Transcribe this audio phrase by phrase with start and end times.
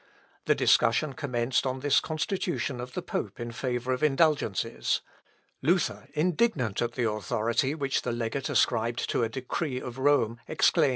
[0.45, 5.01] The discussion commenced on this constitution of the pope in favour of indulgences.
[5.61, 10.87] Luther, indignant at the authority which the legate ascribed to a decree of Rome, exclaimed:
[10.87, 10.89] Luth.